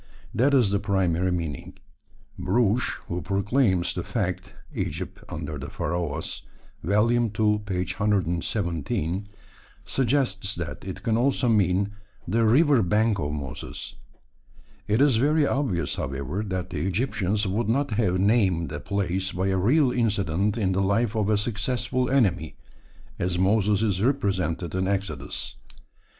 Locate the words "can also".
11.03-11.47